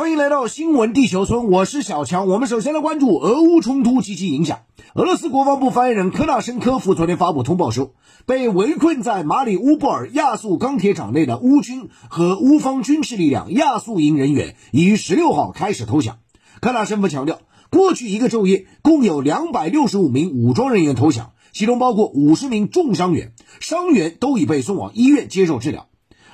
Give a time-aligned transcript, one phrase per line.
[0.00, 2.26] 欢迎来到新闻地球村，我是小强。
[2.26, 4.60] 我们首先来关注俄乌冲突及其影响。
[4.94, 7.92] 俄罗斯国防部发言人科纳申科夫昨天发布通报说，
[8.24, 16.16] 被围困在马里乌波尔亚速钢铁厂内的乌军和乌方军事力量亚速营人员已于十六号开始投降。
[16.62, 17.38] 科纳申夫强调，
[17.70, 25.88] 过去一个昼夜，共有两百六十五名武装人员投降，其中包括五十名重伤员，伤员都已被送往医院接受治疗。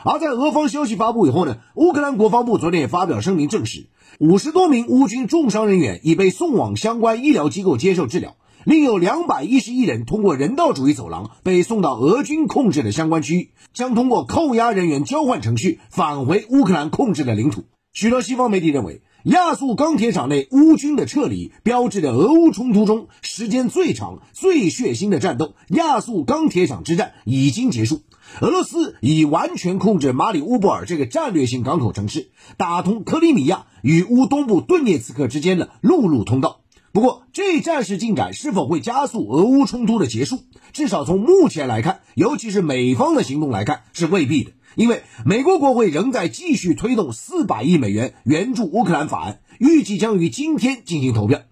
[0.08, 3.88] 而在俄方消息发布以后呢，乌克兰国防部昨天也发表声明证实，
[4.20, 17.64] 五十多名乌军重伤人员已被送往相关医疗机构接受治疗，另有两百一十一人通过人道主义走廊被送到俄军控制的相关区域，将通过扣押人员交换程序返回乌克兰控制的领土。
[17.92, 28.02] 许多西方媒体认为，亚速钢铁厂内乌军的撤离标志着俄乌冲突中时间最长、最血腥的战斗——亚速钢铁厂之战已经结束。
[28.40, 36.60] 俄罗斯已完全控制马里乌波尔这个战略性港口城市，打通克里米亚与乌东部顿涅茨克之间的陆路通道。
[36.92, 40.40] 不过，这一战事进展是否会加速俄乌冲突的结束？
[40.72, 44.52] 至少从目前来看，尤其是美方的行动来看，是未必的。
[44.76, 51.42] 因为美国国会仍在继续推动四百亿美元援助乌克兰法案，预计将于今天进行投票。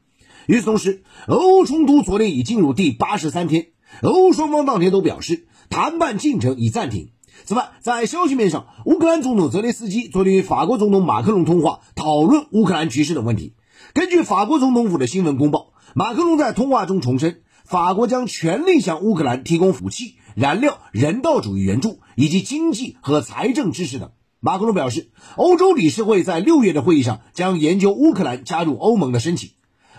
[0.46, 3.68] 与此同时，俄乌冲突昨天已进入第八十三天，
[4.02, 5.46] 俄乌双方当天都表示。
[5.70, 7.10] 谈判进程已暂停。
[7.44, 13.54] 此外，在消息面上，乌克兰总统泽连斯基昨天与法国总统马克龙通话，讨论乌克兰局势等问题。
[13.92, 24.12] 根据法国总统府的新闻公报，马克龙在通话中重申，法国将全力向乌克兰提供武器、燃料、人道主义援助以及经济和财政支持等。
[24.40, 29.50] 马克龙表示，欧洲理事会在六月的会议上将研究乌克兰加入欧盟的申请。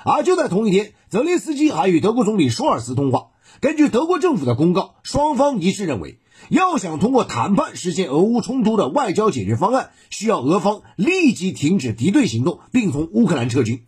[0.06, 3.28] 而就在同一天，泽连斯基还与德国总理舒尔茨通话。
[3.62, 13.84] 根据德国政府的公告，双方一致认为，要想通过谈判实现俄乌冲突的外交解决方案，需要俄方立即停止敌对行动，并从乌克兰撤军。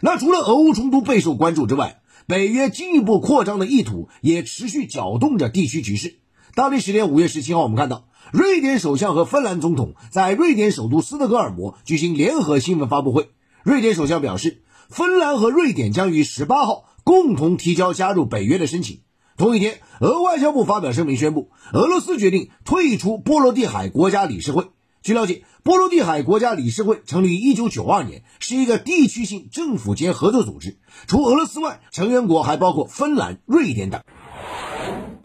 [0.00, 6.16] 那除了俄乌冲突备受关注之外，北约进一步扩张的意图也持续搅动着地区局势。
[6.54, 13.30] 当地时间五月十七号，我们看到瑞典首相和芬兰总统在瑞典首都斯德哥尔摩举行联合新闻发布会。
[13.62, 16.86] 瑞典首相表示，芬兰和瑞典将于十八号。
[17.04, 19.00] 共同提交加入北约的申请。
[19.36, 24.68] 同一天，俄外交部发表声明宣布，俄罗斯决定退出波罗的海国家理事会。
[25.02, 30.78] 据了解，波罗的海国家理事会成立于1992年，是一个地区性政府间合作组织。
[31.06, 34.02] 除俄罗斯外，成员国还包括芬兰、瑞典等。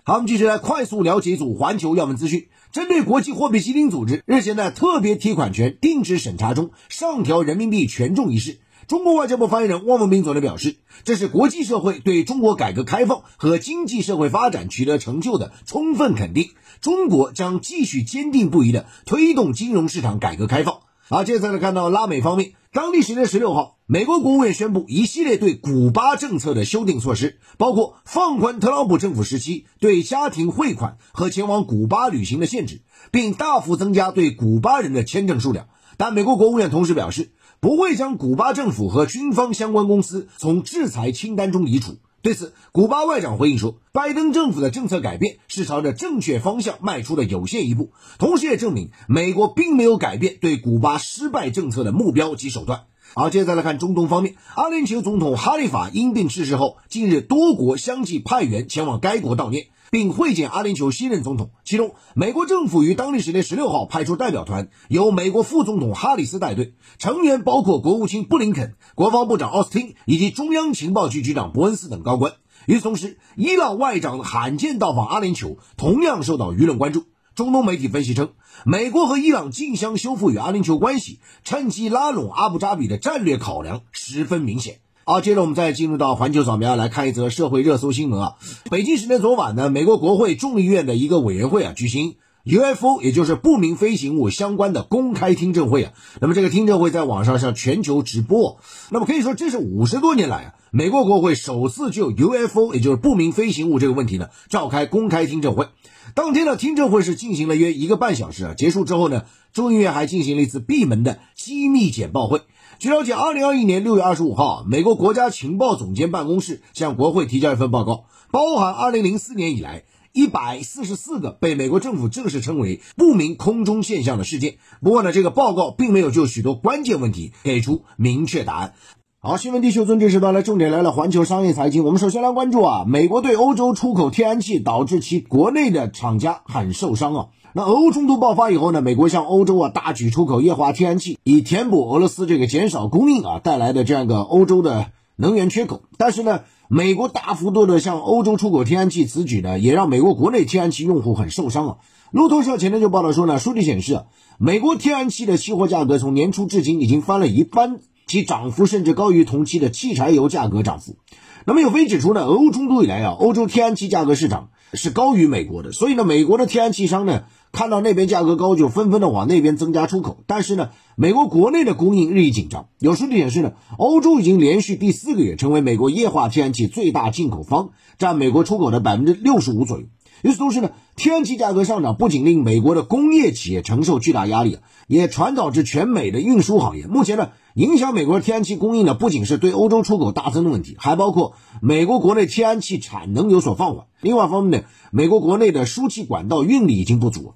[0.03, 2.49] 好，我们继续来快速了解一组环球要闻资讯。
[2.71, 8.59] 针对国际货币基金组织日前在特别提款权定制审查中上调人民币权重一事。
[8.89, 16.49] 中国外交部发言人汪文斌昨天表示，这是国际社会对中国改革开放和经济社会发展取得成就的充分肯定。
[16.81, 20.79] 中国将继续坚定不移地推动金融市场改革开放。
[21.07, 35.67] 好，接下来看到拉美方面，当地时间十六号，美国国务院宣布一系列对古巴政策的修订措施，包括放宽特朗普政府时期对家庭汇款和前往古巴旅行的限制，并大幅增加对古巴人的签证数量。
[35.99, 37.29] 但美国国务院同时表示。
[37.61, 41.97] 不会将古巴政府和军方相关公司从制裁清单中移除。
[42.21, 52.83] 对此，古巴外长回应说，拜登政府的政策改变是朝着正确方向迈出的有限一步，同时也证明美国并没有改变对古巴失败政策的目标及手段。
[53.13, 59.67] 好，接下来看中东方面，阿联酋总统哈利法因病逝世后，近日多国相继派员前往该国悼念。
[59.91, 72.33] 并会见阿联酋新任总统，其中美国政府于当地时间十六号派出代表团，由美国副总统哈里斯带队，成员包括国务卿布林肯、国防部长奥斯汀以及中央情报局局长伯恩斯等高官。
[72.65, 77.05] 与此同时，伊朗外长罕见到访阿联酋，同样受到舆论关注。
[77.35, 78.31] 中东媒体分析称，
[78.65, 84.81] 美国和伊朗竞相修复与阿联酋关系，趁机拉拢阿布扎比的战略考量十分明显。
[85.09, 88.35] 好，接着我们再进入到环球扫描来看一则社会热搜新闻啊。
[88.69, 95.93] 北京时间昨晚呢，美国国会众议院的一个委员会啊举行 UFO，也就是不明飞行物相关的公开听证会啊。
[96.21, 98.59] 那么这个听证会在网上向全球直播。
[98.91, 105.69] 那么可以说这是五十多年来啊，美国国会首次就 UFO，也就是不明飞行物这个问题呢召开公开听证会。
[106.13, 108.53] 当天的听证会是进行了约一个半小时啊。
[108.55, 109.23] 结束之后呢，
[109.53, 112.41] 众议院还进行了一次闭门的机密简报会。
[112.79, 119.83] 据了解，二零二一年六月二十五号，美国国家情报总监办公室向国会提交一份报告，包含二零零四年以来
[120.13, 124.59] 一百四十四个被美国政府正式称为不明空中现象的事件。
[124.81, 128.73] 不过呢，这个报告并没有就许多关键问题给出明确答案。
[129.19, 131.83] 好，新闻地球村这时段来重点来了，环球商业财经。
[131.83, 137.27] 我们首先来关注啊，美国对欧洲出口天然气，导致其国内的厂家很受伤啊。
[137.53, 145.81] 那俄乌冲突爆发以后呢，美国向欧洲啊大举出口液化天然气，以填补俄罗斯这个减少供应啊带来的这样一个欧洲的能源缺口。
[145.97, 151.77] 但是呢，美国大幅度的向欧洲出口天然气，此举呢也让美国国内天然气用户很受伤啊。
[152.11, 154.03] 路透社前天就报道说呢，数据显示，
[154.37, 160.97] 美国天然气的期货价格从年初至今已经翻了一番，其涨幅甚至高于同期的汽柴油价格涨幅。
[161.45, 167.23] 那么有分析指出呢，俄乌冲突以来啊，欧洲天然气价格市场是高于美国的，所以呢，美国的天然气商呢。
[167.51, 170.23] 看到那边价格高，就纷纷的往那边增加出口。
[170.27, 172.67] 但是呢，美国国内的供应日益紧张。
[172.79, 179.85] 有数据显示呢，欧洲已经连续第四个月成为美国液化天然气最大进口方，占美国出口的百分之六十五左右。
[180.21, 186.87] 与此同时呢，天然气价格上涨不仅令美国的工业企业承受巨大压力，也传导至全美的运输行业。
[186.87, 193.85] 目前呢，影响美国天然气供应的不仅是对欧洲出口大增的问题，还包括美国国内天然气产能有所放缓。
[194.01, 197.33] 另外一方面呢，美国国内的输气管道运力已经不足。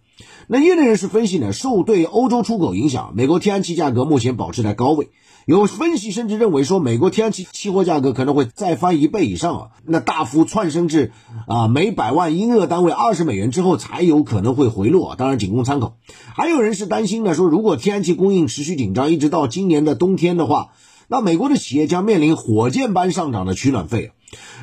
[0.47, 5.07] 那业内人士分析呢，受对欧洲出口影响，美国天然气价格目前保持在高位。
[5.45, 11.11] 有分析甚至认为说，美国天然气期货价格可能会再翻一倍以上啊，那大幅窜升至
[11.47, 15.15] 啊每百万英俄单位二十美元之后，才有可能会回落。
[15.15, 15.95] 当然仅供参考。
[16.35, 20.71] 还有人是担心呢，说如果天然气供应持续紧张，一直到今年的冬天的话，
[21.07, 24.11] 那美国的企业将面临火箭般上涨的取暖费。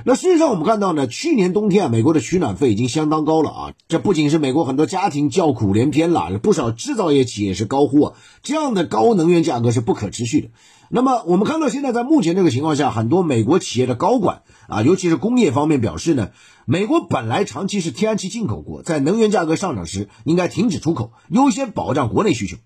[0.05, 3.73] 那事实上，我们看到呢，去年冬天啊，美国的取暖费已经相当高了啊。
[3.89, 8.13] 这不仅是美国很多家庭叫苦连天了，不少制造业企业是高呼啊，
[8.43, 10.49] 这样的高能源价格是不可持续的。
[10.93, 16.31] 那么，我们看到现在在目前这个情况下，很多美国企业的高管啊，尤其是工业方面表示呢，
[16.65, 22.57] 美国本来长期是天然气进口国，在能源价格上涨时应该停止出口，优先保障国内需求。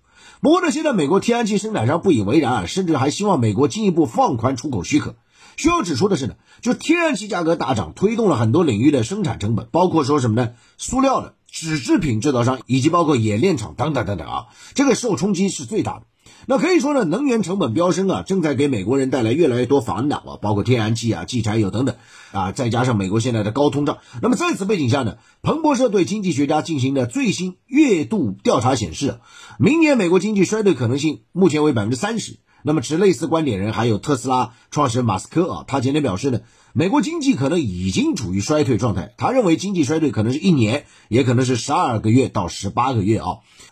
[0.41, 5.15] 不过呢，现在美国天然气生产商不以为然啊，甚至还希望美国进一步放宽出口许可。
[5.57, 10.51] 需要指出的是呢，就天然气价格大涨，推动了很多领域的生产成本，包括说什么呢？
[10.77, 16.03] 塑料的、纸制品制造商，以及包括冶炼厂等等等等啊，这个受冲击是最大的。
[16.47, 21.95] 那可以说呢，能源成本飙升啊，正在给美国人带来越来越多烦恼啊，包括天然气啊、汽柴油等等
[22.31, 23.99] 啊，再加上美国现在的高通胀。
[24.21, 29.19] 那么在此背景下呢，彭博社对经济学家进行的最新月度调查显示，
[29.57, 32.37] 明年美国经济衰退可能性目前为百分之三十。
[32.67, 36.39] 那么持类似观点人还有特斯拉创始人马斯克啊，他前天表示呢，
[36.73, 39.13] 美国经济可能已经处于衰退状态。
[39.19, 43.27] 他认为经济衰退可能是一年，也可能是十二个月到十八个月啊。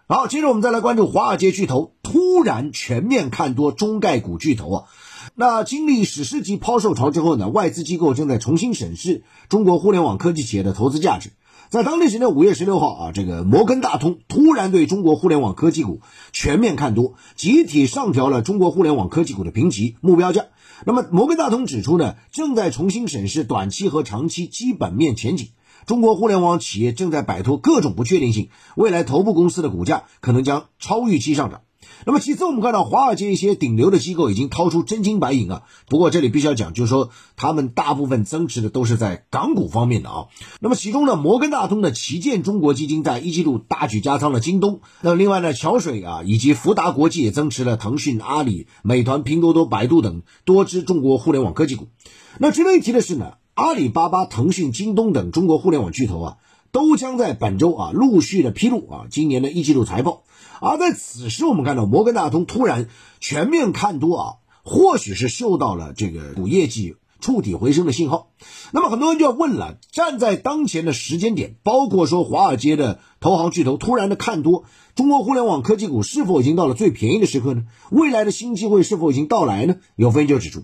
[0.08, 4.84] 好，接着我们再来关注华尔街巨头突然全面看多中概股巨头啊。
[5.34, 11.32] 那经历史诗级抛售潮之后呢，外资机构正在重新审视中国互联网科技企业的投资价值。
[11.74, 20.46] 在当地时间五月十六号啊，这个摩根大通突然对中国互联网科技股全面看多，集体上调了中国互联网科技股的评级目标价。
[20.86, 25.50] 那么摩根大通指出呢，正在重新审视短期和长期基本面前景，
[25.88, 31.62] 中国互联网企业正在摆脱各种不确定性，未来头部公司的股价可能将超预期上涨。
[32.06, 35.64] 那么其次，我们看到华尔街一些顶流的机构已经掏出真金白银啊。
[35.88, 40.28] 不过这里必须要讲，就是说他们大部分增持的都是在港股方面的啊。
[40.60, 44.82] 那么其中呢，摩根大通的旗舰中国基金在一季度大举加仓了京东。
[45.02, 51.88] 那另外呢，桥水啊以及福达国际也增持了腾讯、阿里、美团、拼多多、百度等多只中国互联网科技股。
[52.40, 56.38] 那值得一提的是呢，阿里巴巴、腾讯、京东等中国互联网巨头啊，
[56.72, 60.24] 都将在本周啊陆续的披露啊今年的一季度财报。
[60.66, 62.88] 而在此时，我们看到摩根大通突然
[63.20, 64.28] 全面看多啊，
[64.64, 68.32] 或许是嗅到了这个股业绩触底回升的信号。
[68.72, 74.64] 那么很多人就要问了：站在当前的时间点，包括说华尔街的投行巨头突然的看多
[74.96, 77.66] 中国互联网科技股，是否已经到了最便宜的时刻呢？
[77.92, 79.76] 未来的新机会是否已经到来呢？
[79.98, 80.64] 有分析就指出，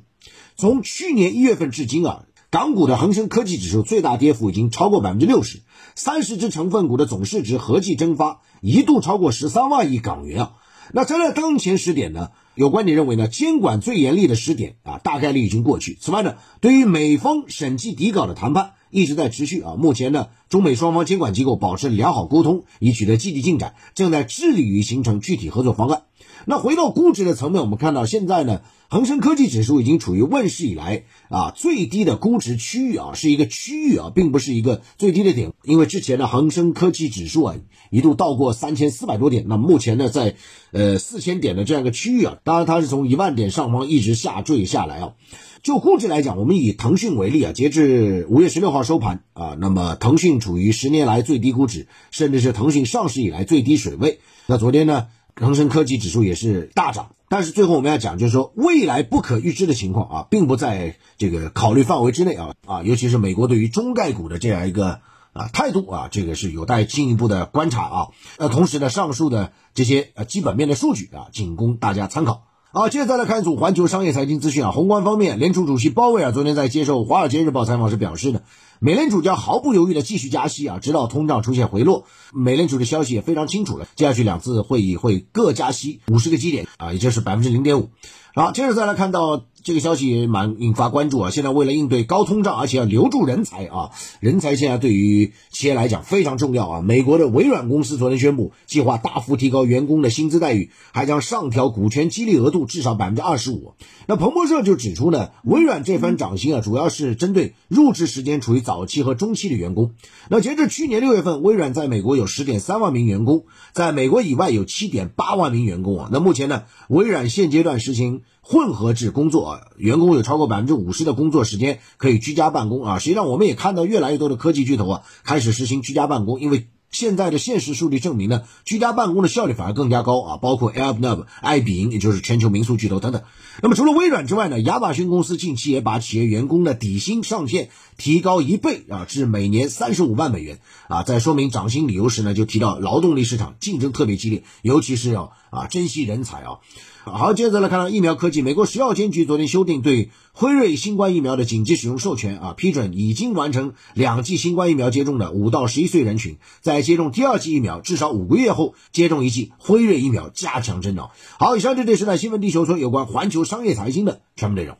[0.55, 2.23] 从去年一月份至今啊。
[2.51, 5.61] 港股的恒生科技指数最大跌幅已经超过百分之六十，
[5.99, 10.51] 三十只成分股的总市值合计蒸发一度超过十三万亿港元啊！
[10.93, 15.97] 那站在当前时点呢，有观点认为呢，监管最严厉的时点啊，大概率已经过去。
[15.99, 26.03] 此外呢，对于美方审计底稿的谈判一直在持续啊，目前呢，中美双方监管机构保持良好沟通，已取得积极进展，正在致力于形成具体合作方案。
[26.45, 35.51] 那回到估值的层面，我们看到现在呢，恒生科技指数已经处于问世以来啊最低的估值区域啊，是一个区域啊，并不是一个最低的点。
[35.63, 37.55] 因为之前的恒生科技指数啊
[37.91, 40.35] 一度到过三千四百多点，那目前呢在
[40.71, 45.13] 呃四千点的这样一个区域啊，当然它是从一万点上方一直下坠下来啊。
[45.61, 54.19] 就估值来讲，我们以腾讯为例啊，截至五月十六号收盘啊，那么腾讯处于十年来最低估值，甚至是腾讯上市以来最低水位。
[54.47, 55.07] 那昨天呢？
[55.39, 65.01] 恒生科技指数也是大涨，但是最后我们要讲，就是说未来不可预知的情况啊，并不在这个考虑范围之内啊啊，尤其是美国对于中概股的这样一个。
[65.31, 68.07] 啊态度啊，这个是有待进一步的观察啊。
[68.39, 72.47] 呃，同时呢，上述的这些呃基本面的数据啊，仅供大家参考。
[72.71, 74.71] 好，接着再来看一组环球商业财经资讯啊。
[74.71, 78.41] 宏观方面，联储主席鲍威尔昨天在接受《华尔街日报》采访时表示呢，
[78.79, 82.05] 美联储将毫不犹豫的继续加息啊，直到通胀出现回落。
[82.33, 87.89] 美联储的消息也非常清楚了，接下去两次会议会各加息五十个基点啊，也就是百分之零点五。
[88.33, 89.43] 好，接着再来看到。
[89.63, 91.29] 这个消息也蛮引发关注啊！
[91.29, 96.81] 现在为了应对高通胀，而且要留住人才啊，人才现在对于企业来讲非常重要啊。
[96.81, 103.73] 美国的微软公司昨天宣布，计划大幅提高员工的薪资待遇，还将上调股权激励额度至少百分之二十五。
[104.07, 109.91] 那彭博社就指出呢，微软这番涨薪啊，主要是针对入职时间处于早期和中期的员工。
[110.29, 116.09] 那截至去年六月份，微软在美国有十点三万名员工，在美国以外有七点八万名员工啊。
[116.11, 119.61] 那目前呢，微软现阶段实行混合制工作啊。
[119.77, 122.99] 员工有超过百分之五十的工作时间可以居家办公啊！
[122.99, 130.37] 实际上，我们也看到越来越多的科技巨头啊开始实行居家办公，因为现在的现实数据证明呢，居家办公的效率反而更加高啊！
[130.37, 133.21] 包括 Airbnb、爱彼迎，也就是全球民宿巨头等等。
[133.61, 141.03] 那么除了微软之外呢，亚马逊公司近期也把企业员工的底薪上限提高一倍啊，至每年三十五万美元啊。
[141.03, 146.59] 在说明涨薪理由时呢，就提到劳动力市场竞争特别激烈，尤其是要啊啊珍惜人才啊。
[147.03, 148.41] 好，接着来看到疫苗科技。
[148.41, 161.07] 美国食药监局昨天修订对辉瑞新冠疫苗的紧急使用授权啊，批准已经完成两剂新冠疫苗接种的五到十一岁人群，在接种第二剂疫苗至少五个月后接种一剂辉瑞疫苗加强针呢。
[161.39, 164.77] 好，以上这就是呢新闻地球村有关环球商业财经的全部内容。